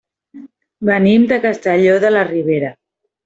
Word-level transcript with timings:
Venim 0.89 1.27
de 1.33 1.37
Castelló 1.45 1.99
de 2.05 2.13
la 2.17 2.25
Ribera. 2.31 2.73